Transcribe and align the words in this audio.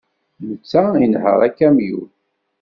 Netta 0.47 0.81
inehheṛ 1.05 1.39
akamyun. 1.47 2.09